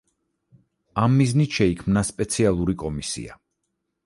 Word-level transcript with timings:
ამ 1.01 1.19
მიზნით 1.19 1.59
შეიქმნა 1.59 2.03
სპეციალური 2.09 2.79
კომისია. 2.87 3.39